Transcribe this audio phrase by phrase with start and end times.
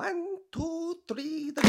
[0.00, 1.60] One, two, three, the.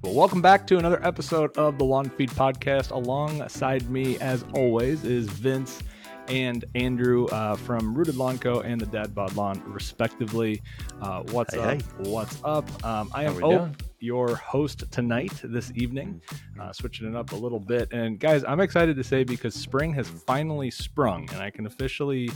[0.00, 2.92] Well, welcome back to another episode of the Lawn Feed Podcast.
[2.92, 5.82] Alongside me, as always, is Vince
[6.28, 8.60] and Andrew uh, from Rooted Lawn Co.
[8.60, 10.62] and the Dad Bod Lawn, respectively.
[11.00, 11.82] Uh, what's Hey, up?
[11.82, 12.10] hey.
[12.10, 12.84] What's up?
[12.84, 16.20] Um, I am Ope, your host tonight, this evening,
[16.60, 17.92] uh, switching it up a little bit.
[17.92, 22.30] And guys, I'm excited to say because spring has finally sprung, and I can officially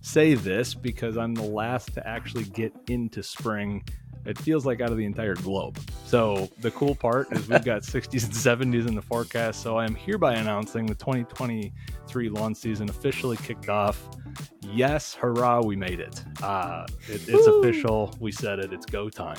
[0.00, 3.84] say this because I'm the last to actually get into spring.
[4.24, 5.78] It feels like out of the entire globe.
[6.04, 9.62] So the cool part is we've got 60s and 70s in the forecast.
[9.62, 14.08] So I am hereby announcing the 2023 lawn season officially kicked off.
[14.60, 16.24] Yes, hurrah, we made it.
[16.42, 18.14] Uh, it it's official.
[18.20, 18.72] We said it.
[18.72, 19.38] It's go time.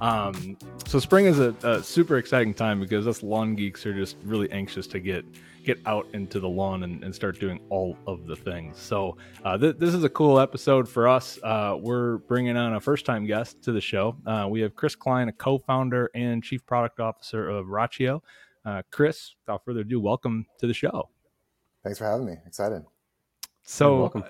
[0.00, 0.56] Um,
[0.86, 4.50] so spring is a, a super exciting time because us lawn geeks are just really
[4.50, 5.24] anxious to get
[5.64, 8.78] get out into the lawn and, and start doing all of the things.
[8.78, 11.38] So uh, th- this is a cool episode for us.
[11.42, 14.16] Uh, we're bringing on a first time guest to the show.
[14.26, 18.20] Uh, we have Chris Klein, a co-founder and chief product officer of Rachio.
[18.64, 21.08] Uh, Chris, without further ado, welcome to the show.
[21.82, 22.36] Thanks for having me.
[22.46, 22.82] Excited.
[23.62, 24.24] So, You're welcome.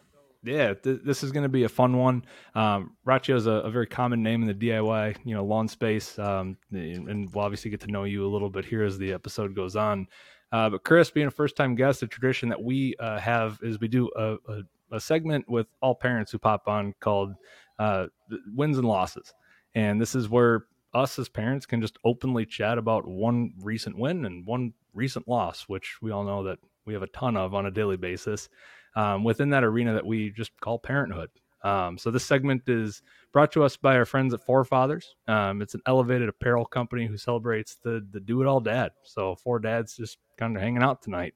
[0.44, 2.24] yeah, th- this is going to be a fun one.
[2.54, 6.18] Um, Rachio is a, a very common name in the DIY, you know, lawn space,
[6.18, 9.12] um, and and we'll obviously get to know you a little bit here as the
[9.12, 10.06] episode goes on.
[10.52, 13.88] Uh, but Chris, being a first-time guest, the tradition that we uh, have is we
[13.88, 17.34] do a, a, a segment with all parents who pop on called
[17.78, 18.06] uh,
[18.54, 19.32] wins and losses,
[19.74, 24.24] and this is where us as parents can just openly chat about one recent win
[24.24, 27.66] and one recent loss, which we all know that we have a ton of on
[27.66, 28.48] a daily basis
[28.96, 31.30] um, within that arena that we just call parenthood.
[31.62, 35.14] Um, so this segment is brought to us by our friends at Forefathers.
[35.28, 38.92] Um, it's an elevated apparel company who celebrates the the do it all dad.
[39.02, 41.34] So four dads just kind of hanging out tonight.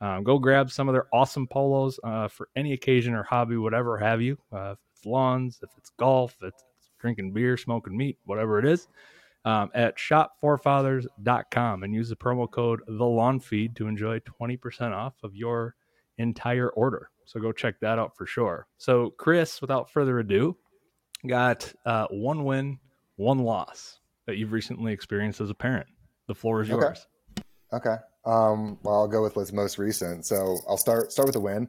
[0.00, 3.96] Um, go grab some of their awesome polos uh, for any occasion or hobby, whatever
[3.98, 4.36] have you.
[4.52, 6.64] Uh, if it's lawns, if it's golf, if it's
[6.98, 8.88] drinking beer, smoking meat, whatever it is.
[9.46, 15.12] Um, at shopforefathers.com and use the promo code the lawn feed to enjoy 20% off
[15.22, 15.74] of your
[16.18, 17.10] entire order.
[17.24, 18.66] So go check that out for sure.
[18.76, 20.56] So, Chris, without further ado,
[21.26, 22.78] got uh, one win,
[23.16, 25.86] one loss that you've recently experienced as a parent.
[26.28, 26.80] The floor is Okay.
[26.80, 27.06] yours.
[27.72, 27.96] Okay.
[28.26, 30.24] Um, well, I'll go with what's most recent.
[30.26, 31.68] So I'll start start with the win.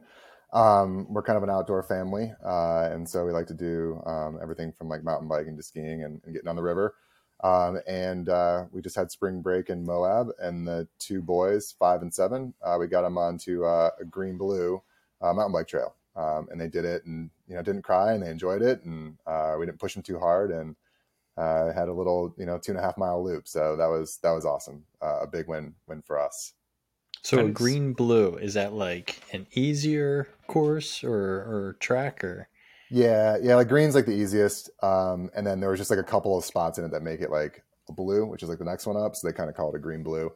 [0.52, 4.38] Um, we're kind of an outdoor family, uh, and so we like to do um,
[4.40, 6.94] everything from like mountain biking to skiing and, and getting on the river.
[7.42, 12.02] Um, and uh, we just had spring break in Moab, and the two boys, five
[12.02, 14.82] and seven, uh, we got them onto uh, a green blue
[15.20, 18.22] uh, mountain bike trail, um, and they did it, and you know didn't cry, and
[18.22, 20.76] they enjoyed it, and uh, we didn't push them too hard, and
[21.36, 24.18] uh, had a little you know two and a half mile loop, so that was
[24.22, 26.54] that was awesome, uh, a big win win for us.
[27.22, 32.48] So a green blue is that like an easier course or or track or
[32.90, 36.04] Yeah, yeah, like green's like the easiest, um, and then there was just like a
[36.04, 38.64] couple of spots in it that make it like a blue, which is like the
[38.64, 40.30] next one up, so they kind of call it a green blue.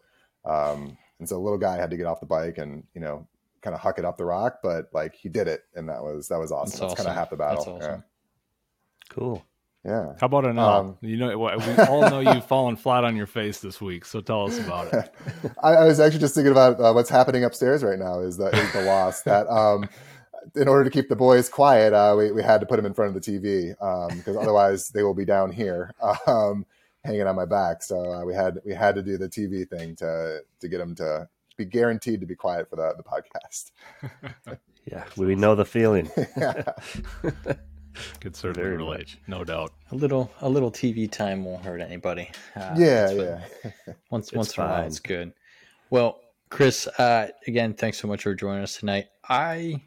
[0.44, 3.26] Um, and so the little guy had to get off the bike and you know
[3.60, 6.28] kind of huck it up the rock, but like he did it, and that was
[6.28, 6.80] that was awesome.
[6.80, 7.64] That's That's, kind of half the battle.
[7.78, 8.04] That's awesome.
[9.10, 9.44] Cool.
[9.84, 10.12] Yeah, yeah.
[10.20, 10.68] How about an L?
[10.68, 14.04] Um, you know, we all know you've fallen flat on your face this week.
[14.04, 15.14] So tell us about it.
[15.62, 18.20] I, I was actually just thinking about uh, what's happening upstairs right now.
[18.20, 19.88] Is the is the loss that um,
[20.56, 22.94] in order to keep the boys quiet, uh, we we had to put them in
[22.94, 23.70] front of the TV
[24.16, 25.92] because otherwise they will be down here
[26.26, 26.64] um,
[27.04, 27.82] hanging on my back.
[27.82, 30.94] So uh, we had we had to do the TV thing to to get them
[30.96, 33.72] to be guaranteed to be quiet for the the podcast.
[34.90, 36.10] Yeah, we know the feeling.
[36.36, 36.62] yeah.
[38.20, 39.18] Could certainly Very relate, much.
[39.26, 39.72] no doubt.
[39.90, 42.30] a little a little TV time won't hurt anybody.
[42.56, 43.24] Uh, yeah, that's what-
[43.86, 43.92] yeah.
[44.10, 45.32] Once It's once in a while, it's good.
[45.90, 49.08] Well, Chris, uh, again, thanks so much for joining us tonight.
[49.28, 49.82] I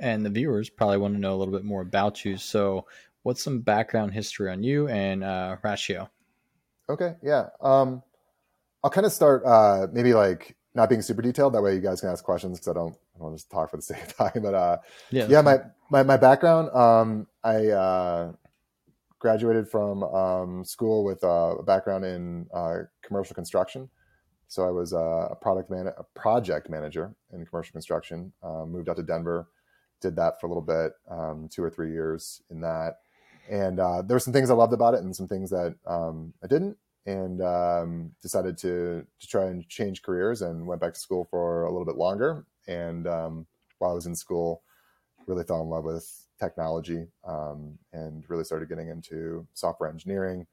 [0.00, 2.36] and the viewers probably want to know a little bit more about you.
[2.36, 2.86] So,
[3.22, 6.08] what's some background history on you and uh, Rachio?
[6.88, 7.48] Okay, yeah.
[7.60, 8.02] Um,
[8.82, 11.54] I'll kind of start uh, maybe like not being super detailed.
[11.54, 13.50] That way, you guys can ask questions because I don't I don't want to just
[13.50, 14.42] talk for the sake of talking.
[14.42, 14.78] But uh,
[15.10, 15.60] Yeah, yeah, my,
[15.90, 16.70] my my background.
[16.74, 18.32] Um, I uh,
[19.18, 23.88] graduated from um, school with uh, a background in uh, commercial construction.
[24.48, 28.32] So I was uh, a product man, a project manager in commercial construction.
[28.42, 29.48] Moved out to Denver,
[30.00, 32.98] did that for a little bit, um, two or three years in that.
[33.50, 36.32] And uh, there were some things I loved about it, and some things that um,
[36.42, 36.76] I didn't.
[37.06, 41.64] And um, decided to to try and change careers, and went back to school for
[41.64, 42.46] a little bit longer.
[42.66, 43.46] And um,
[43.78, 44.62] while I was in school,
[45.26, 46.10] really fell in love with
[46.40, 50.46] technology um, and really started getting into software engineering.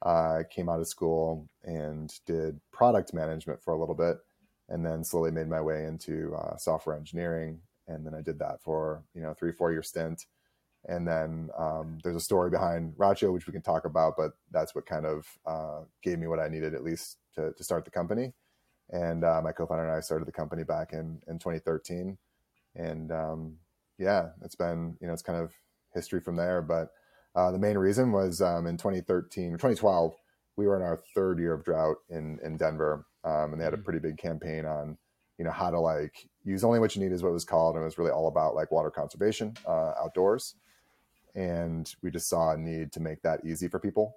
[0.00, 4.16] Uh, came out of school and did product management for a little bit,
[4.68, 7.60] and then slowly made my way into uh, software engineering.
[7.88, 10.26] And then I did that for you know three four year stint.
[10.86, 14.74] And then um, there's a story behind Rachio, which we can talk about, but that's
[14.74, 17.90] what kind of uh, gave me what I needed at least to, to start the
[17.90, 18.32] company.
[18.90, 22.16] And uh, my co-founder and I started the company back in in 2013.
[22.76, 23.56] And um,
[23.98, 25.52] yeah, it's been you know it's kind of
[25.94, 26.62] history from there.
[26.62, 26.90] But
[27.34, 30.14] uh, the main reason was um, in 2013 2012
[30.58, 33.74] we were in our third year of drought in in Denver, um, and they had
[33.74, 34.98] a pretty big campaign on
[35.38, 37.76] you know how to like use only what you need is what it was called,
[37.76, 40.54] and it was really all about like water conservation uh, outdoors.
[41.34, 44.16] And we just saw a need to make that easy for people,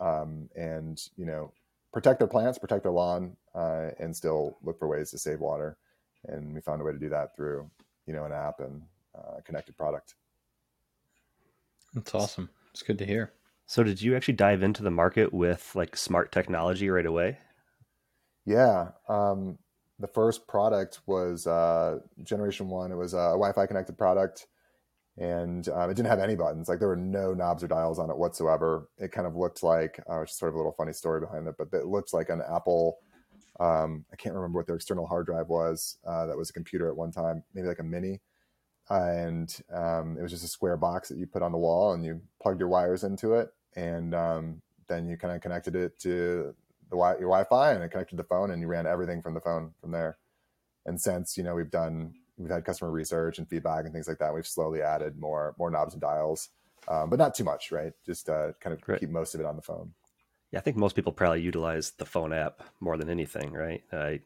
[0.00, 1.52] um, and you know
[1.92, 5.76] protect their plants, protect their lawn, uh, and still look for ways to save water.
[6.24, 7.70] And we found a way to do that through
[8.06, 8.82] you know an app and
[9.14, 10.14] uh, connected product.
[11.94, 12.50] That's awesome.
[12.72, 13.32] It's good to hear.
[13.66, 17.38] So, did you actually dive into the market with like smart technology right away?
[18.44, 18.90] Yeah.
[19.08, 19.58] Um,
[19.98, 22.92] the first product was uh, Generation One.
[22.92, 24.46] It was a Wi-Fi connected product,
[25.16, 26.68] and um, it didn't have any buttons.
[26.68, 28.88] Like there were no knobs or dials on it whatsoever.
[28.98, 31.48] It kind of looked like, uh, which is sort of a little funny story behind
[31.48, 32.98] it, but it looked like an Apple.
[33.58, 35.96] Um, I can't remember what their external hard drive was.
[36.06, 38.20] Uh, that was a computer at one time, maybe like a mini
[38.88, 42.04] and um, it was just a square box that you put on the wall and
[42.04, 46.54] you plugged your wires into it and um, then you kind of connected it to
[46.90, 49.40] the wi- your wi-fi and it connected the phone and you ran everything from the
[49.40, 50.18] phone from there
[50.86, 54.18] and since you know we've done we've had customer research and feedback and things like
[54.18, 56.50] that we've slowly added more more knobs and dials
[56.88, 59.56] um, but not too much right just uh, kind of keep most of it on
[59.56, 59.92] the phone
[60.52, 63.82] Yeah, I think most people probably utilize the phone app more than anything, right?
[63.92, 64.20] I,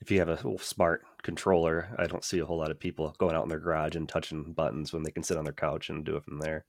[0.00, 3.34] if you have a smart controller, I don't see a whole lot of people going
[3.36, 6.04] out in their garage and touching buttons when they can sit on their couch and
[6.04, 6.66] do it from there.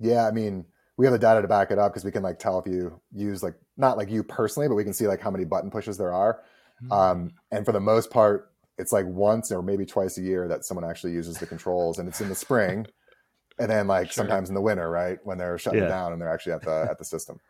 [0.00, 2.38] Yeah, I mean, we have the data to back it up because we can like
[2.38, 5.30] tell if you use like not like you personally, but we can see like how
[5.30, 6.42] many button pushes there are.
[6.90, 10.64] Um, and for the most part, it's like once or maybe twice a year that
[10.64, 12.86] someone actually uses the controls, and it's in the spring,
[13.58, 14.22] and then like Sure.
[14.24, 15.88] sometimes in the winter, right when they're shutting Yeah.
[15.88, 17.38] down and they're actually at the at the system.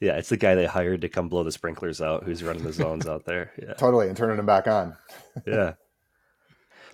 [0.00, 2.72] Yeah, it's the guy they hired to come blow the sprinklers out who's running the
[2.72, 3.52] zones out there.
[3.62, 3.74] Yeah.
[3.74, 4.96] Totally, and turning them back on.
[5.46, 5.74] yeah.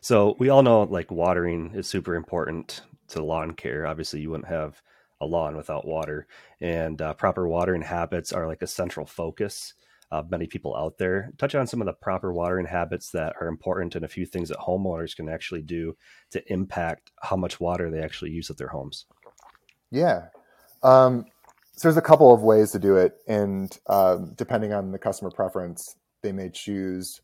[0.03, 3.87] So we all know like watering is super important to lawn care.
[3.87, 4.83] Obviously, you wouldn't have
[5.21, 6.27] a lawn without water,
[6.61, 9.75] and uh, proper watering habits are like a central focus
[10.11, 11.33] of many people out there.
[11.37, 14.49] Touch on some of the proper watering habits that are important and a few things
[14.49, 15.97] that homeowners can actually do
[16.31, 19.05] to impact how much water they actually use at their homes.
[19.91, 20.29] Yeah.
[20.83, 21.27] Um,
[21.73, 25.31] so there's a couple of ways to do it, and um, depending on the customer
[25.31, 27.21] preference, they may choose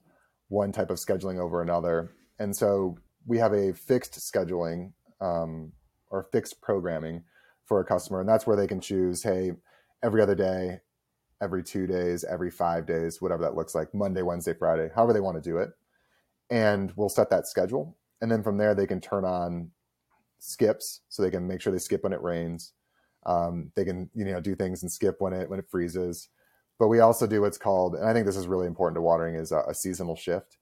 [0.49, 2.12] one type of scheduling over another.
[2.38, 5.73] And so we have a fixed scheduling um,
[6.11, 7.25] or fixed programming
[7.66, 9.52] for a customer, and that's where they can choose, hey,
[10.02, 10.81] every other day,
[11.40, 15.20] every two days, every five days, whatever that looks like, Monday, Wednesday, Friday, however they
[15.20, 15.70] want to do it.
[16.50, 17.96] And we'll set that schedule.
[18.20, 19.70] And then from there, they can turn on
[20.38, 22.72] skips so they can make sure they skip when it rains.
[23.26, 26.28] Um, they can you know do things and skip when it when it freezes.
[26.78, 29.37] But we also do what's called, and I think this is really important to watering,
[29.37, 30.58] is a, a seasonal shift,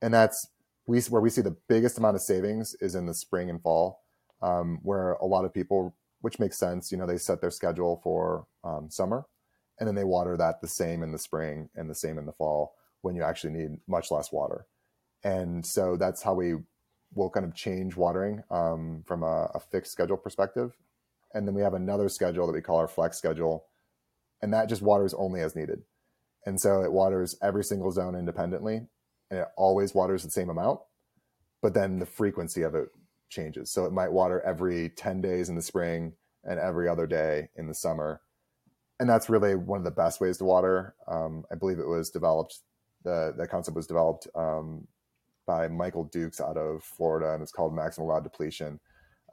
[0.00, 0.46] and that's
[0.86, 4.04] we where we see the biggest amount of savings is in the spring and fall,
[4.40, 8.00] um, where a lot of people, which makes sense, you know, they set their schedule
[8.02, 9.26] for um, summer,
[9.78, 12.32] and then they water that the same in the spring and the same in the
[12.32, 14.66] fall when you actually need much less water,
[15.22, 16.54] and so that's how we
[17.14, 20.72] will kind of change watering um, from a, a fixed schedule perspective.
[21.32, 23.64] And then we have another schedule that we call our flex schedule
[24.42, 25.82] and that just waters only as needed.
[26.44, 28.88] And so it waters every single zone independently
[29.30, 30.80] and it always waters the same amount
[31.62, 32.88] but then the frequency of it
[33.28, 36.12] changes so it might water every 10 days in the spring
[36.44, 38.20] and every other day in the summer
[39.00, 42.10] and that's really one of the best ways to water um, i believe it was
[42.10, 42.60] developed
[43.04, 44.86] the, the concept was developed um,
[45.46, 48.80] by michael dukes out of florida and it's called maximum allowed depletion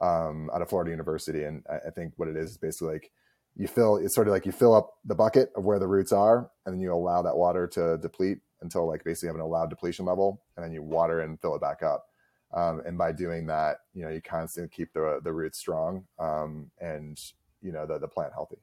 [0.00, 1.44] um, out of Florida University.
[1.44, 3.10] And I, I think what it is is basically like
[3.54, 6.12] you fill it's sort of like you fill up the bucket of where the roots
[6.12, 9.70] are, and then you allow that water to deplete until like basically have an allowed
[9.70, 12.06] depletion level, and then you water and fill it back up.
[12.54, 16.70] Um, and by doing that, you know you constantly keep the the roots strong um,
[16.80, 17.20] and
[17.60, 18.58] you know the the plant healthy.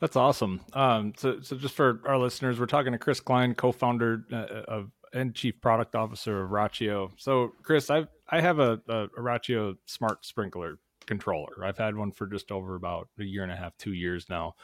[0.00, 0.60] That's awesome.
[0.74, 4.36] Um, so, so just for our listeners, we're talking to Chris Klein, co-founder uh,
[4.68, 7.10] of and chief product officer of Rachio.
[7.16, 11.64] So, Chris, I I have a, a, a smart sprinkler controller.
[11.64, 14.54] I've had one for just over about a year and a half, two years now.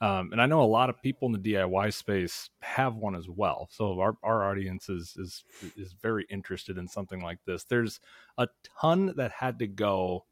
[0.00, 3.28] Um, and I know a lot of people in the DIY space have one as
[3.28, 3.68] well.
[3.70, 5.44] So our, our audience is, is
[5.76, 7.64] is very interested in something like this.
[7.64, 8.00] There's
[8.36, 8.46] a
[8.80, 10.24] ton that had to go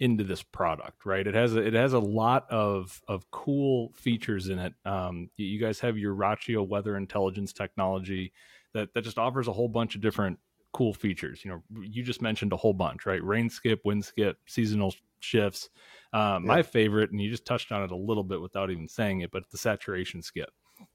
[0.00, 1.26] into this product, right?
[1.26, 4.74] It has a, it has a lot of of cool features in it.
[4.84, 8.32] Um, you guys have your Rachio weather intelligence technology
[8.72, 10.38] that that just offers a whole bunch of different
[10.72, 11.44] cool features.
[11.44, 13.22] You know, you just mentioned a whole bunch, right?
[13.22, 15.68] Rain skip, wind skip, seasonal shifts.
[16.12, 16.46] Uh, yeah.
[16.46, 19.30] My favorite, and you just touched on it a little bit without even saying it,
[19.30, 20.50] but the saturation skip.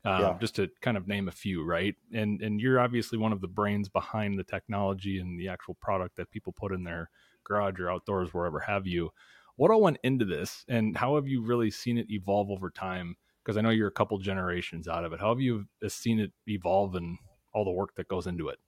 [0.06, 0.38] Uh, yeah.
[0.40, 1.96] Just to kind of name a few, right?
[2.14, 6.18] And and you're obviously one of the brains behind the technology and the actual product
[6.18, 7.10] that people put in their
[7.46, 9.12] garage or outdoors, wherever have you.
[9.56, 13.16] What all went into this, and how have you really seen it evolve over time?
[13.44, 15.22] Because I know you're a couple generations out of it.
[15.22, 17.18] How have you seen it evolve and
[17.54, 18.60] all the work that goes into it?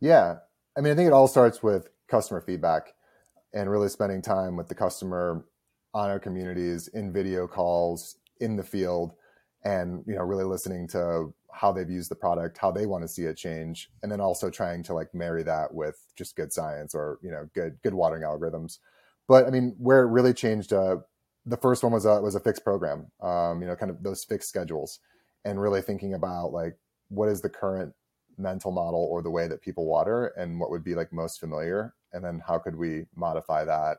[0.00, 0.36] Yeah.
[0.76, 2.94] I mean, I think it all starts with customer feedback
[3.52, 5.44] and really spending time with the customer
[5.94, 9.12] on our communities in video calls in the field
[9.64, 13.08] and you know really listening to how they've used the product how they want to
[13.08, 16.94] see it change and then also trying to like marry that with just good science
[16.94, 18.78] or you know good good watering algorithms.
[19.28, 20.96] But i mean where it really changed uh,
[21.46, 24.24] the first one was a was a fixed program um, you know kind of those
[24.24, 25.00] fixed schedules
[25.44, 26.76] and really thinking about like
[27.08, 27.92] what is the current
[28.38, 31.94] mental model or the way that people water and what would be like most familiar
[32.12, 33.98] and then how could we modify that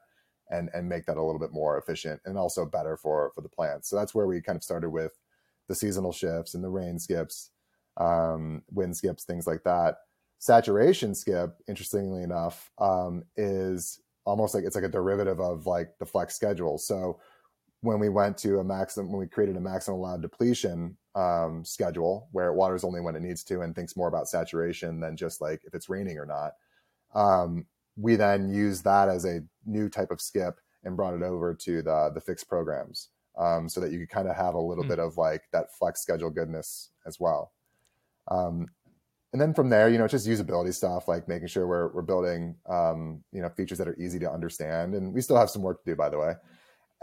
[0.49, 3.49] and and make that a little bit more efficient and also better for for the
[3.49, 5.13] plants so that's where we kind of started with
[5.67, 7.51] the seasonal shifts and the rain skips
[7.97, 9.97] um, wind skips things like that
[10.39, 16.05] saturation skip interestingly enough um, is almost like it's like a derivative of like the
[16.05, 17.19] flex schedule so
[17.81, 22.27] when we went to a maximum when we created a maximum allowed depletion um, schedule
[22.31, 25.41] where it waters only when it needs to and thinks more about saturation than just
[25.41, 26.53] like if it's raining or not.
[27.13, 31.53] Um, we then used that as a new type of skip and brought it over
[31.53, 34.83] to the the fixed programs um, so that you could kind of have a little
[34.83, 34.89] mm.
[34.89, 37.51] bit of like that flex schedule goodness as well.
[38.29, 38.67] Um,
[39.31, 42.55] and then from there, you know, just usability stuff like making sure we're we're building
[42.69, 45.83] um, you know features that are easy to understand, and we still have some work
[45.83, 46.33] to do, by the way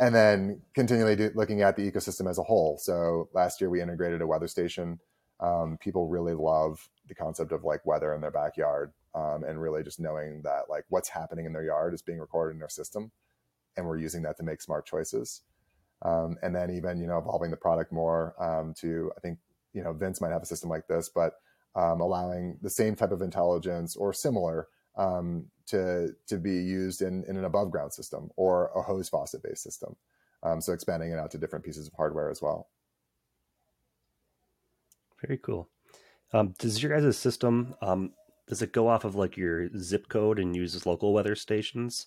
[0.00, 2.78] and then continually do, looking at the ecosystem as a whole.
[2.78, 4.98] So last year we integrated a weather station.
[5.40, 9.82] Um, people really love the concept of like weather in their backyard um, and really
[9.82, 13.10] just knowing that like what's happening in their yard is being recorded in their system,
[13.76, 15.42] and we're using that to make smart choices.
[16.02, 19.38] Um, and then even you know evolving the product more um, to I think
[19.72, 21.34] you know Vince might have a system like this, but
[21.74, 27.24] um, allowing the same type of intelligence or similar um, to to be used in,
[27.28, 29.96] in an above ground system or a hose faucet based system.
[30.42, 32.68] Um, so expanding it out to different pieces of hardware as well.
[35.20, 35.68] Very cool.
[36.58, 37.74] Does your guys' system
[38.50, 42.06] does it go off of like your zip code and uses local weather stations?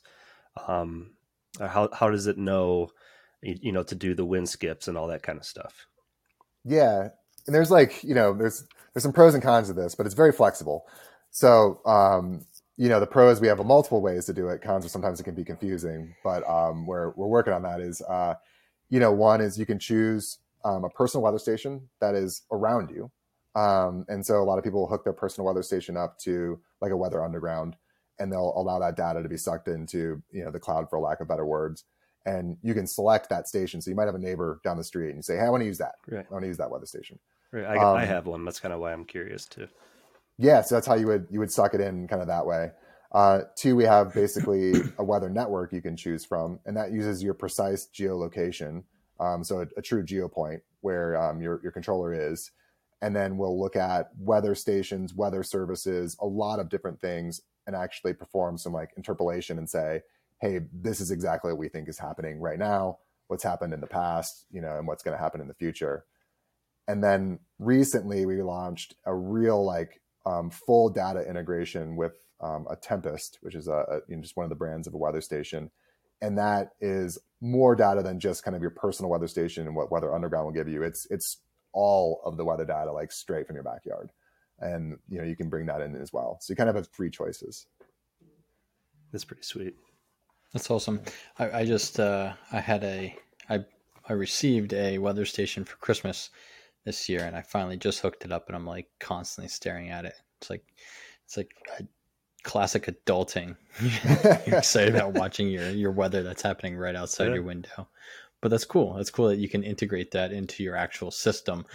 [0.67, 1.13] Um,
[1.59, 2.89] how how does it know,
[3.41, 5.87] you know, to do the wind skips and all that kind of stuff?
[6.63, 7.09] Yeah,
[7.47, 10.15] and there's like you know there's there's some pros and cons of this, but it's
[10.15, 10.85] very flexible.
[11.31, 12.45] So um,
[12.77, 15.23] you know the pros we have multiple ways to do it cons are sometimes it
[15.23, 18.33] can be confusing but um, we're, we're working on that is uh,
[18.89, 22.89] you know one is you can choose um, a personal weather station that is around
[22.89, 23.11] you
[23.55, 26.59] um, and so a lot of people will hook their personal weather station up to
[26.81, 27.75] like a weather underground
[28.19, 31.19] and they'll allow that data to be sucked into you know the cloud for lack
[31.19, 31.83] of better words
[32.25, 35.09] and you can select that station so you might have a neighbor down the street
[35.09, 36.25] and you say hey i want to use that right.
[36.29, 37.19] i want to use that weather station
[37.51, 39.67] right I, I um, have one that's kind of why i'm curious too
[40.37, 42.71] yeah, so that's how you would you would suck it in kind of that way.
[43.11, 47.21] Uh, two, we have basically a weather network you can choose from, and that uses
[47.21, 48.83] your precise geolocation.
[49.19, 52.51] Um, so a, a, true geo point where um, your your controller is,
[53.03, 57.75] and then we'll look at weather stations, weather services, a lot of different things, and
[57.75, 59.99] actually perform some like interpolation and say,
[60.39, 62.99] hey, this is exactly what we think is happening right now.
[63.27, 66.05] What's happened in the past, you know, and what's going to happen in the future.
[66.87, 72.77] And then recently we launched a real like um, full data integration with um, a
[72.77, 75.21] Tempest, which is a, a you know, just one of the brands of a weather
[75.21, 75.71] station,
[76.21, 79.91] and that is more data than just kind of your personal weather station and what
[79.91, 80.83] Weather Underground will give you.
[80.83, 81.39] It's it's
[81.73, 84.11] all of the weather data like straight from your backyard,
[84.59, 86.37] and you know you can bring that in as well.
[86.41, 87.67] So you kind of have three choices.
[89.11, 89.75] That's pretty sweet.
[90.53, 91.01] That's awesome.
[91.39, 93.15] I, I just uh, I had a
[93.49, 93.65] I
[94.07, 96.29] I received a weather station for Christmas
[96.85, 100.05] this year, and I finally just hooked it up, and I'm like constantly staring at
[100.05, 100.15] it.
[100.39, 100.63] It's like
[101.25, 101.83] it's like a
[102.43, 103.55] classic adulting.
[104.45, 107.35] You're excited about watching your your weather that's happening right outside yeah.
[107.35, 107.87] your window,
[108.43, 108.95] but that's cool.
[108.95, 111.65] That's cool that you can integrate that into your actual system.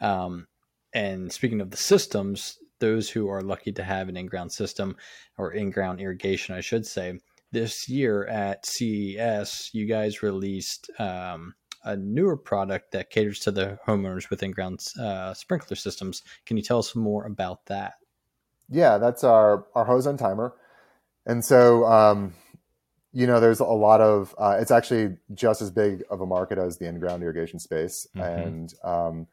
[0.00, 0.46] Um,
[0.94, 4.96] and speaking of the systems, those who are lucky to have an in-ground system
[5.36, 7.18] or in-ground irrigation, I should say,
[7.50, 13.80] this year at CES, you guys released um, a newer product that caters to the
[13.88, 16.22] homeowners with in-ground uh, sprinkler systems.
[16.46, 17.94] Can you tell us more about that?
[18.68, 20.54] Yeah, that's our our hose on timer,
[21.26, 22.34] and so um,
[23.12, 24.34] you know, there's a lot of.
[24.38, 28.46] Uh, it's actually just as big of a market as the in-ground irrigation space, Mhm.
[28.46, 29.26] and um,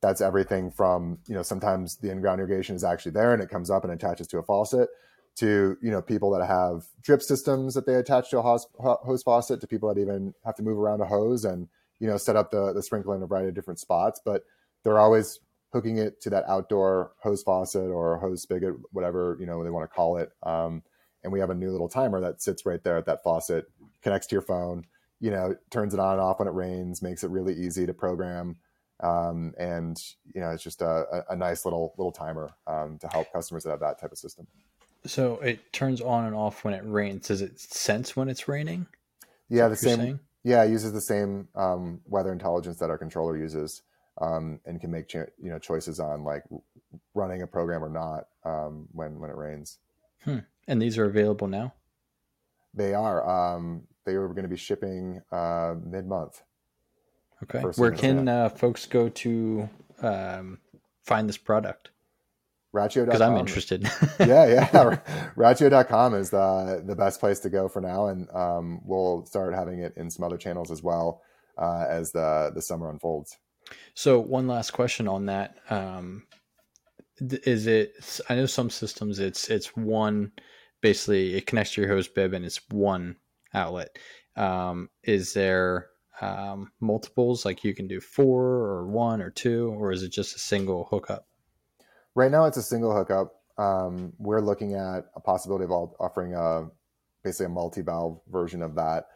[0.00, 3.70] that's everything from you know sometimes the in-ground irrigation is actually there and it comes
[3.70, 4.88] up and attaches to a faucet,
[5.36, 9.22] to you know people that have drip systems that they attach to a hose, hose
[9.22, 12.36] faucet, to people that even have to move around a hose and you know set
[12.36, 14.44] up the the sprinkler in a variety of different spots, but
[14.82, 15.40] they're always
[15.72, 19.88] hooking it to that outdoor hose faucet or hose spigot, whatever you know they want
[19.88, 20.30] to call it.
[20.42, 20.82] Um,
[21.26, 23.68] and we have a new little timer that sits right there at that faucet,
[24.00, 24.86] connects to your phone,
[25.18, 27.92] you know, turns it on and off when it rains, makes it really easy to
[27.92, 28.56] program.
[29.00, 30.00] Um, and
[30.32, 33.70] you know, it's just a, a, nice little little timer um, to help customers that
[33.70, 34.46] have that type of system.
[35.04, 37.26] So it turns on and off when it rains.
[37.26, 38.86] Does it sense when it's raining?
[39.48, 39.98] Yeah, the Is that what you're same.
[39.98, 40.20] saying?
[40.44, 43.82] Yeah, it uses the same um, weather intelligence that our controller uses,
[44.20, 46.44] um, and can make you know choices on like
[47.14, 49.78] running a program or not um, when when it rains.
[50.24, 51.74] And these are available now.
[52.74, 53.56] They are.
[53.56, 56.42] Um, they are going to be shipping uh, mid month.
[57.42, 57.60] Okay.
[57.60, 59.68] Where can uh, folks go to
[60.00, 60.58] um,
[61.04, 61.90] find this product?
[62.74, 63.04] Rachio.
[63.04, 63.82] Because I'm interested.
[64.20, 64.68] yeah, yeah.
[65.36, 69.80] Rachio.com is the the best place to go for now, and um, we'll start having
[69.80, 71.22] it in some other channels as well
[71.58, 73.36] uh, as the the summer unfolds.
[73.94, 76.24] So one last question on that: um,
[77.20, 78.20] Is it?
[78.28, 80.32] I know some systems it's it's one.
[80.82, 83.16] Basically, it connects to your hose bib and it's one
[83.54, 83.98] outlet.
[84.36, 85.88] Um, is there
[86.20, 87.44] um, multiples?
[87.44, 90.88] Like you can do four or one or two, or is it just a single
[90.90, 91.26] hookup?
[92.14, 93.32] Right now, it's a single hookup.
[93.58, 96.68] Um, we're looking at a possibility of offering a
[97.24, 99.06] basically a multi valve version of that.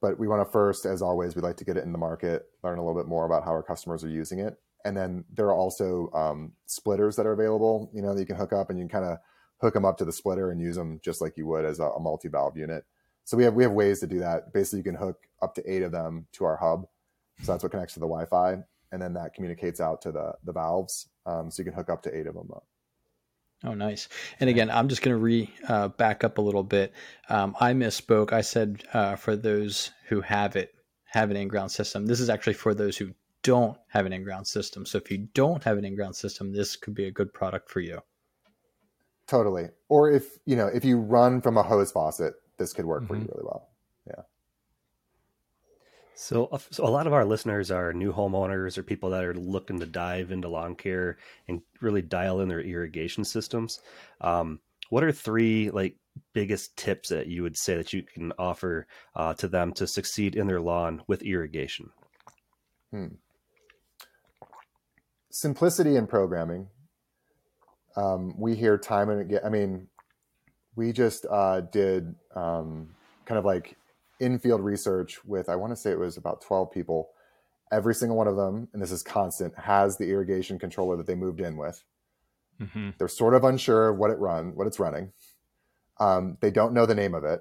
[0.00, 2.46] But we want to first, as always, we'd like to get it in the market,
[2.62, 5.46] learn a little bit more about how our customers are using it, and then there
[5.46, 7.90] are also um, splitters that are available.
[7.92, 9.18] You know, that you can hook up, and you can kind of
[9.60, 11.84] hook them up to the splitter and use them just like you would as a,
[11.84, 12.84] a multi valve unit.
[13.24, 14.52] So we have we have ways to do that.
[14.52, 16.86] Basically, you can hook up to eight of them to our hub.
[17.42, 20.52] So that's what connects to the Wi-Fi, and then that communicates out to the the
[20.52, 21.08] valves.
[21.26, 22.50] Um, so you can hook up to eight of them.
[22.54, 22.64] Up.
[23.64, 24.08] Oh, nice.
[24.38, 26.92] And again, I'm just going to re uh, back up a little bit.
[27.28, 28.32] Um, I misspoke.
[28.32, 30.74] I said uh, for those who have it,
[31.06, 32.06] have an in-ground system.
[32.06, 33.12] This is actually for those who
[33.46, 34.84] don't have an in-ground system.
[34.84, 37.80] So if you don't have an in-ground system, this could be a good product for
[37.80, 38.02] you.
[39.26, 39.68] Totally.
[39.88, 43.16] Or if you know if you run from a hose faucet, this could work for
[43.16, 43.28] you Mhm.
[43.28, 43.70] really well.
[44.06, 44.22] Yeah.
[46.14, 49.34] So, uh, so a lot of our listeners are new homeowners or people that are
[49.34, 53.80] looking to dive into lawn care and really dial in their irrigation systems.
[54.20, 55.96] Um, what are three like
[56.32, 60.36] biggest tips that you would say that you can offer uh, to them to succeed
[60.36, 61.92] in their lawn with irrigation?
[65.30, 66.68] Simplicity in programming.
[67.96, 69.40] Um, we hear time and again.
[69.44, 69.88] I mean,
[70.76, 73.76] we just uh, did um, kind of like
[74.20, 77.10] in-field research with I want to say it was about twelve people.
[77.72, 81.16] Every single one of them, and this is constant, has the irrigation controller that they
[81.16, 81.82] moved in with.
[82.58, 85.12] hmm They're sort of unsure of what it run, what it's running.
[85.98, 87.40] Um, they don't know the name of it,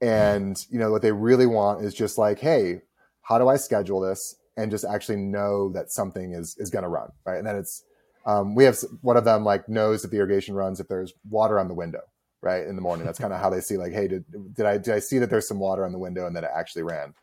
[0.00, 2.82] and you know what they really want is just like, hey,
[3.22, 6.88] how do I schedule this, and just actually know that something is is going to
[6.88, 7.38] run, right?
[7.38, 7.84] And then it's
[8.26, 11.58] um, we have one of them like knows that the irrigation runs if there's water
[11.58, 12.02] on the window,
[12.42, 13.06] right, in the morning.
[13.06, 15.30] That's kind of how they see like, hey, did did I did I see that
[15.30, 17.14] there's some water on the window and that it actually ran?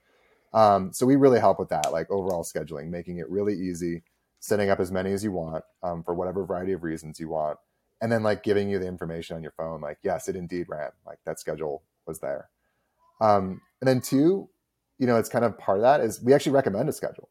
[0.54, 4.04] Um, so we really help with that, like overall scheduling, making it really easy,
[4.40, 7.60] setting up as many as you want um, for whatever variety of reasons you want,
[8.02, 10.90] and then like giving you the information on your phone, like yes, it indeed ran,
[11.06, 12.50] like that schedule was there.
[13.20, 14.50] Um, and then two,
[14.98, 17.30] you know, it's kind of part of that is we actually recommend a schedule,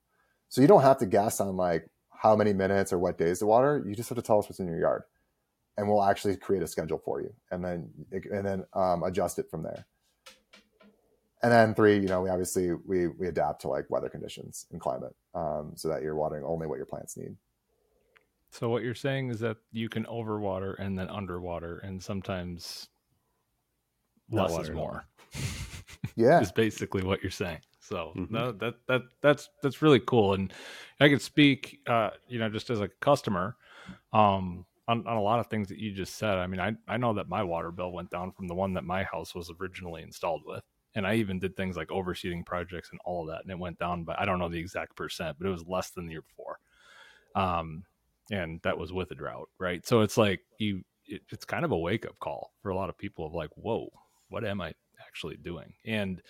[0.49, 3.47] so you don't have to guess on like how many minutes or what days to
[3.47, 3.83] water.
[3.87, 5.03] You just have to tell us what's in your yard,
[5.77, 9.51] and we'll actually create a schedule for you, and then and then um, adjust it
[9.51, 9.87] from there
[11.43, 14.81] and then three, you know, we obviously we we adapt to like weather conditions and
[14.81, 17.37] climate, um, so that you're watering only what your plants need.
[18.51, 22.89] So what you're saying is that you can overwater and then underwater, and sometimes
[24.31, 25.05] Not less is at more.
[26.17, 27.61] Yeah, is basically what you're saying.
[27.81, 28.29] So Mhm.
[28.29, 30.53] no, that that that's that's really cool, and
[31.01, 33.57] I can speak, uh, you know, just as a customer,
[34.13, 36.39] um, on, on a lot of things that you just said.
[36.39, 38.85] I mean, I I know that my water bill went down from the one that
[38.85, 43.01] my house was originally installed with, and I even did things like overseeding projects and
[43.05, 44.05] all of that, and it went down.
[44.05, 46.59] But I don't know the exact percent, but it was less than the year before.
[47.35, 47.85] Um,
[48.31, 49.87] and that was with a drought, right?
[49.87, 52.89] So it's like you, it, it's kind of a wake up call for a lot
[52.89, 53.89] of people of like, whoa,
[54.29, 54.75] what am I
[55.17, 55.73] actually doing.
[55.87, 56.21] And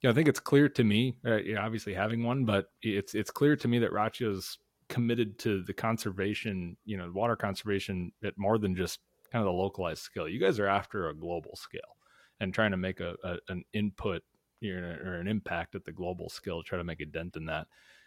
[0.00, 2.66] you know, I think it's clear to me, uh, you know, obviously having one, but
[2.80, 4.56] it's it's clear to me that Rachio's
[4.88, 9.00] committed to the conservation, you know, water conservation at more than just
[9.32, 10.28] kind of the localized scale.
[10.28, 11.96] You guys are after a global scale
[12.40, 14.22] and trying to make a, a an input
[14.60, 17.46] you know, or an impact at the global scale try to make a dent in
[17.46, 17.66] that.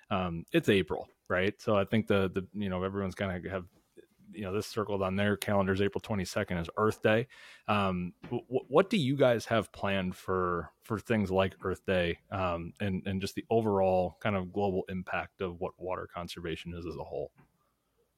[0.10, 1.60] Um, it's April, right?
[1.60, 3.66] So I think the the you know everyone's kind of have
[4.36, 7.28] you know this circled on their calendars april 22nd is earth day
[7.68, 12.74] um, w- what do you guys have planned for for things like earth day um,
[12.80, 16.96] and and just the overall kind of global impact of what water conservation is as
[16.96, 17.32] a whole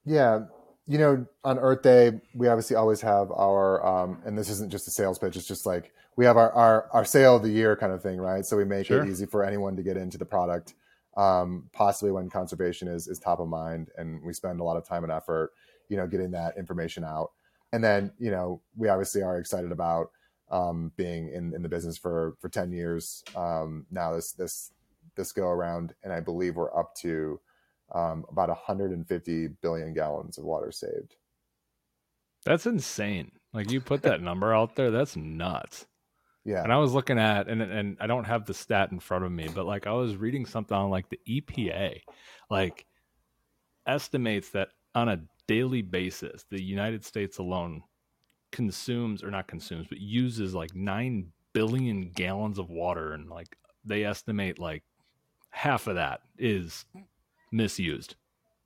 [0.05, 0.41] Yeah,
[0.87, 4.87] you know, on Earth Day, we obviously always have our, um, and this isn't just
[4.87, 5.35] a sales pitch.
[5.35, 8.19] It's just like we have our, our, our sale of the year kind of thing,
[8.19, 8.45] right?
[8.45, 9.01] So we make Sure.
[9.01, 10.75] it easy for anyone to get into the product,
[11.17, 13.89] um, possibly when conservation is, is top of mind.
[13.97, 15.53] And we spend a lot of time and effort,
[15.89, 17.31] you know, getting that information out.
[17.73, 20.11] And then, you know, we obviously are excited about
[20.51, 24.71] um, being in, in the business for, for 10 years um, now this, this,
[25.15, 25.93] this go around.
[26.03, 27.39] And I believe we're up to,
[27.93, 31.15] um, about 150 billion gallons of water saved.
[32.43, 35.85] that's insane like you put that number out there that's nuts
[36.45, 39.23] Yeah, and i was looking at and and i don't have the stat in front
[39.25, 42.01] of me but like i was reading something on like the epa
[42.49, 42.85] like
[43.87, 47.81] estimates that on a daily basis the united states alone
[48.51, 54.03] consumes or not consumes but uses like 9 billion gallons of water and like they
[54.03, 54.83] estimate like
[55.49, 56.85] half of that is
[57.51, 58.15] misused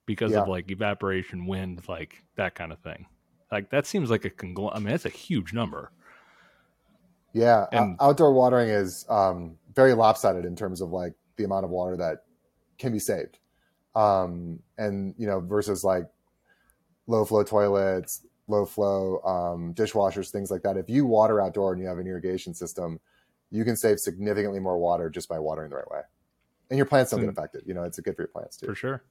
[0.05, 0.41] because Yeah.
[0.41, 3.05] of like evaporation wind like that kind of thing
[3.51, 5.91] like that seems like a congl- i mean that's a huge number
[7.33, 7.67] yeah.
[7.71, 11.95] and- outdoor watering is um, very lopsided in terms of like the amount of water
[11.97, 12.23] that
[12.79, 13.37] can be saved,
[13.95, 16.05] um, and you know versus like
[17.09, 20.77] low flow toilets, low flow um, dishwashers, things like that.
[20.77, 22.99] If you water outdoor and you have an irrigation system,
[23.51, 26.01] you can save significantly more water just by watering the right way,
[26.69, 27.31] and your plants don't get Hmm.
[27.37, 27.63] affected.
[27.65, 28.67] You know, it's good for your plants too.
[28.67, 29.03] for sure.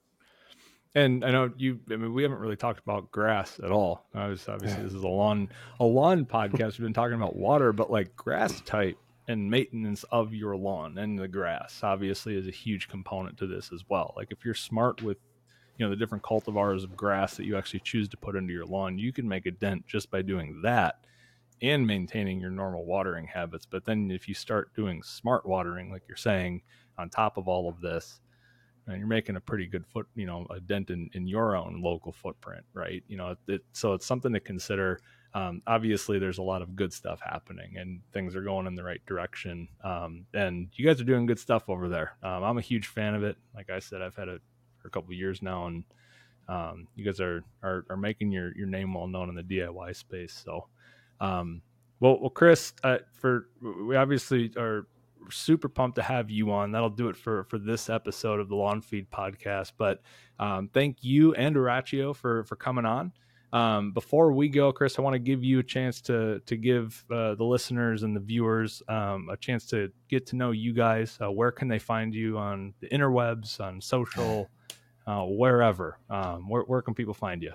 [0.94, 1.80] And I know you.
[1.90, 4.06] I mean, we haven't really talked about grass at all.
[4.14, 6.78] I was obviously this is a lawn a lawn podcast.
[6.78, 8.96] We've been talking about water, but like grass type
[9.28, 13.70] and maintenance of your lawn and the grass obviously is a huge component to this
[13.72, 14.14] as well.
[14.16, 15.18] Like if you're smart with
[15.78, 18.66] you know the different cultivars of grass that you actually choose to put into your
[18.66, 21.00] lawn, you can make a dent just by doing that
[21.62, 23.66] and maintaining your normal watering habits.
[23.66, 26.62] But then if you start doing smart watering, like you're saying,
[26.98, 28.20] on top of all of this,
[28.86, 31.80] and you're making a pretty good foot, you know, a dent in, in your own
[31.82, 33.02] local footprint, right?
[33.06, 35.00] You know, it, so it's something to consider.
[35.34, 38.82] Um, obviously, there's a lot of good stuff happening, and things are going in the
[38.82, 39.68] right direction.
[39.84, 42.16] Um, and you guys are doing good stuff over there.
[42.22, 43.36] Um, I'm a huge fan of it.
[43.54, 44.40] Like I said, I've had it
[44.88, 45.84] a couple years now, and
[46.48, 49.94] um, you guys are, are are making your your name well known in the DIY
[49.96, 50.42] space.
[50.44, 50.66] So,
[51.20, 51.62] um,
[52.00, 54.86] well, well, Chris, uh, for we obviously are
[55.30, 56.72] super pumped to have you on.
[56.72, 59.72] That'll do it for for this episode of the Lawn Feed podcast.
[59.76, 60.00] But
[60.38, 63.12] um, thank you and Arachio for for coming on.
[63.50, 67.04] Um, before we go, Chris, I want to give you a chance to to give
[67.10, 71.18] uh, the listeners and the viewers um, a chance to get to know you guys.
[71.22, 74.50] Uh, where can they find you on the interwebs, on social,
[75.08, 75.98] uh, wherever?
[76.10, 77.52] Um, where, where can people find you?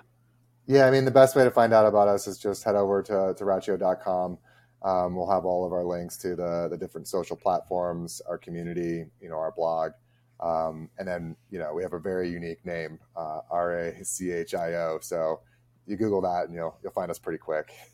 [0.66, 3.02] Yeah, I mean, the best way to find out about us is just head over
[3.02, 4.38] to, to rachio.com.
[4.82, 9.06] Um, we'll have all of our links to the, the different social platforms, our community,
[9.20, 9.92] you know, our blog.
[10.40, 14.32] Um, and then, you know, we have a very unique name, uh, R A C
[14.32, 14.98] H I O.
[15.00, 15.40] So
[15.86, 17.72] you Google that and you'll, you'll find us pretty quick.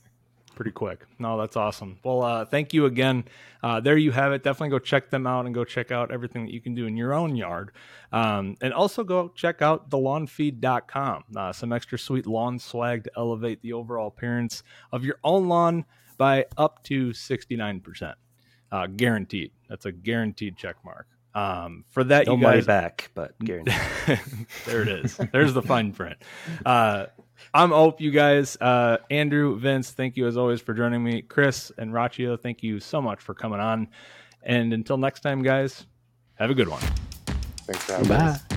[0.60, 1.06] pretty quick.
[1.18, 1.98] No, that's awesome.
[2.04, 3.24] Well, uh, thank you again.
[3.62, 4.42] Uh, there you have it.
[4.42, 6.98] Definitely go check them out and go check out everything that you can do in
[6.98, 7.72] your own yard.
[8.12, 11.24] Um, and also go check out thelawnfeed.com.
[11.34, 15.86] Uh, some extra sweet lawn swag to elevate the overall appearance of your own lawn
[16.18, 18.14] by up to 69%.
[18.70, 19.52] Uh, guaranteed.
[19.70, 21.06] That's a guaranteed check mark.
[21.34, 23.74] Um, for that, No you money guys back, but guaranteed.
[24.66, 25.18] there it is.
[25.32, 26.18] There's the fine print.
[26.66, 27.06] Uh,
[27.52, 28.56] I'm Ope, you guys.
[28.60, 31.22] Uh, Andrew, Vince, thank you as always for joining me.
[31.22, 33.88] Chris and Rachio, thank you so much for coming on.
[34.42, 35.86] And until next time, guys,
[36.34, 36.82] have a good one.
[37.66, 38.42] Thanks for having us.
[38.42, 38.56] Bye.